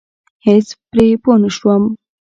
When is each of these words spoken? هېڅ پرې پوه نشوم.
هېڅ 0.45 0.67
پرې 0.89 1.07
پوه 1.23 1.35
نشوم. 1.43 1.83